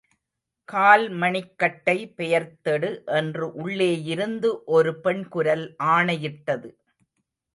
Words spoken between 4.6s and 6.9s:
ஒரு பெண்குரல் ஆணையிட்டது.